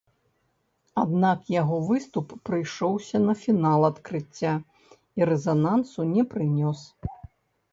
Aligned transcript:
Аднак 1.01 1.39
яго 1.61 1.77
выступ 1.89 2.27
прыйшоўся 2.49 3.21
на 3.27 3.33
фінал 3.43 3.81
адкрыцця 3.91 4.53
і 5.23 5.29
рэзанансу 5.33 5.99
не 6.17 6.23
прынёс. 6.33 6.79